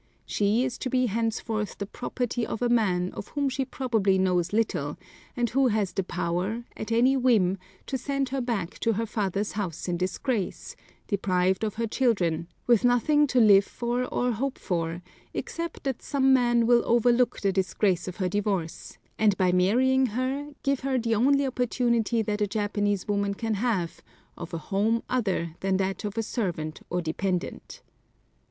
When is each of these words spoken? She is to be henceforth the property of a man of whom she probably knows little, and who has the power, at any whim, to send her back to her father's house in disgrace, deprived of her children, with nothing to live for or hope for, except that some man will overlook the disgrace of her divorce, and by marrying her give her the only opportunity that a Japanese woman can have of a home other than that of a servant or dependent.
She 0.25 0.63
is 0.65 0.79
to 0.79 0.89
be 0.89 1.05
henceforth 1.05 1.77
the 1.77 1.85
property 1.85 2.43
of 2.43 2.63
a 2.63 2.69
man 2.69 3.11
of 3.13 3.27
whom 3.27 3.49
she 3.49 3.63
probably 3.63 4.17
knows 4.17 4.51
little, 4.51 4.97
and 5.37 5.47
who 5.51 5.67
has 5.67 5.93
the 5.93 6.01
power, 6.03 6.63
at 6.75 6.91
any 6.91 7.15
whim, 7.15 7.59
to 7.85 7.99
send 7.99 8.29
her 8.29 8.41
back 8.41 8.79
to 8.79 8.93
her 8.93 9.05
father's 9.05 9.51
house 9.51 9.87
in 9.87 9.97
disgrace, 9.97 10.75
deprived 11.05 11.63
of 11.63 11.75
her 11.75 11.85
children, 11.85 12.47
with 12.65 12.83
nothing 12.83 13.27
to 13.27 13.39
live 13.39 13.63
for 13.63 14.05
or 14.05 14.31
hope 14.31 14.57
for, 14.57 15.03
except 15.35 15.83
that 15.83 16.01
some 16.01 16.33
man 16.33 16.65
will 16.65 16.81
overlook 16.87 17.39
the 17.39 17.51
disgrace 17.53 18.07
of 18.07 18.15
her 18.15 18.27
divorce, 18.27 18.97
and 19.19 19.37
by 19.37 19.51
marrying 19.51 20.07
her 20.07 20.49
give 20.63 20.79
her 20.79 20.97
the 20.97 21.13
only 21.13 21.45
opportunity 21.45 22.23
that 22.23 22.41
a 22.41 22.47
Japanese 22.47 23.07
woman 23.07 23.35
can 23.35 23.53
have 23.53 24.01
of 24.35 24.51
a 24.51 24.57
home 24.71 25.03
other 25.11 25.53
than 25.59 25.77
that 25.77 26.03
of 26.03 26.17
a 26.17 26.23
servant 26.23 26.81
or 26.89 27.03
dependent. 27.03 27.83